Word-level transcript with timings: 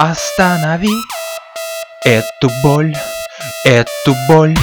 Останови 0.00 0.94
эту 2.04 2.48
боль, 2.62 2.94
эту 3.64 4.14
боль. 4.28 4.56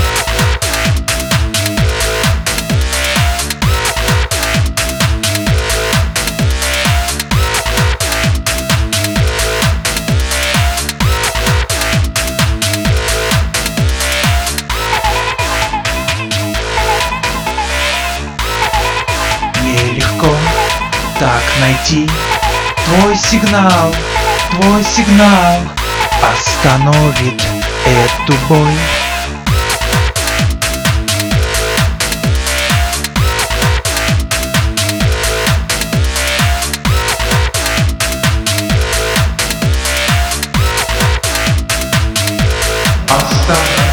Нелегко 19.62 20.34
так 21.20 21.44
найти 21.60 22.10
твой 22.86 23.18
сигнал, 23.18 23.94
твой 24.56 24.84
сигнал 24.84 25.60
остановит 26.22 27.42
эту 27.86 28.34
боль. 28.48 28.68
Останови 43.10 43.85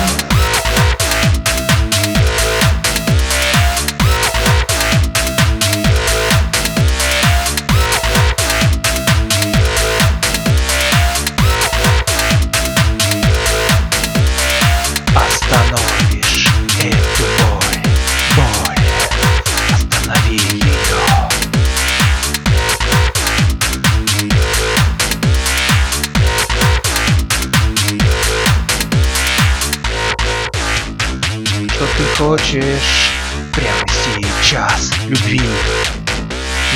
Что 31.83 31.91
ты 31.99 32.05
хочешь 32.23 33.11
прямо 33.53 33.85
сейчас? 33.89 34.93
Любви, 35.09 35.41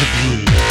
любви. 0.01 0.66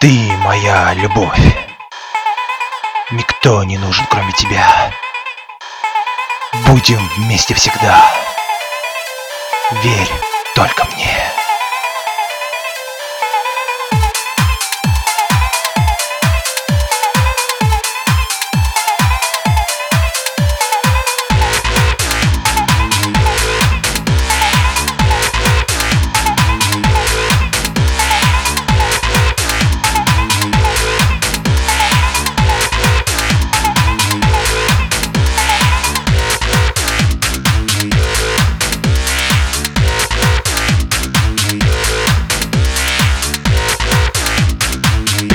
Ты 0.00 0.32
моя 0.38 0.94
любовь. 0.94 1.38
Никто 3.10 3.62
не 3.64 3.76
нужен, 3.76 4.06
кроме 4.06 4.32
тебя. 4.32 4.90
Будем 6.66 7.06
вместе 7.18 7.52
всегда. 7.52 8.10
Верь 9.82 10.10
только 10.54 10.86
мне. 10.94 11.14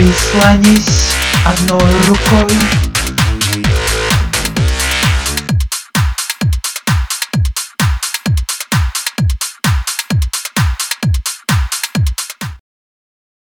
Прислонись 0.05 1.15
одной 1.43 1.91
рукой 2.07 2.55